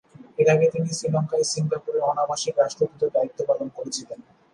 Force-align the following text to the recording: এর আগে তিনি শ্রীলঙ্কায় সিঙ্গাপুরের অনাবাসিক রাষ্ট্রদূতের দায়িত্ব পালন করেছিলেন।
এর 0.39 0.47
আগে 0.53 0.67
তিনি 0.73 0.89
শ্রীলঙ্কায় 0.97 1.45
সিঙ্গাপুরের 1.51 2.07
অনাবাসিক 2.11 2.55
রাষ্ট্রদূতের 2.57 3.13
দায়িত্ব 3.15 3.39
পালন 3.49 3.67
করেছিলেন। 3.77 4.19